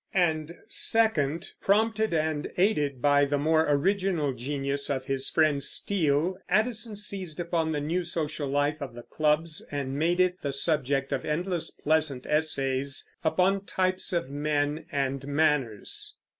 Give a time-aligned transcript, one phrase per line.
[0.15, 6.95] And second, prompted and aided by the more original genius of his friend Steele, Addison
[6.95, 11.23] seized upon the new social life of the clubs and made it the subject of
[11.23, 16.15] endless pleasant essays upon types of men and manners.